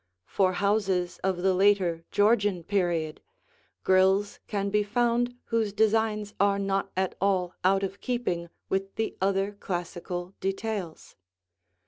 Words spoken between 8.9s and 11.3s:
the other classical details.